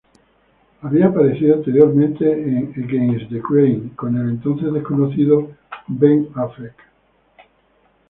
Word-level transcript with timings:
Él 0.01 0.79
había 0.87 1.05
aparecido 1.09 1.53
anteriormente 1.53 2.25
en 2.31 2.69
"Against 2.75 3.29
the 3.29 3.39
Grain", 3.47 3.89
con 3.89 4.19
el 4.19 4.29
entonces 4.31 4.73
desconocido 4.73 5.51
Ben 5.89 6.27
Affleck. 6.33 6.73